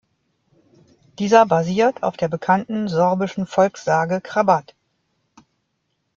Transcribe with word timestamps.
Dieser 1.19 1.45
basiert 1.45 2.01
auf 2.01 2.17
der 2.17 2.27
bekannten 2.27 2.87
sorbischen 2.87 3.45
Volkssage 3.45 4.19
Krabat. 4.19 4.73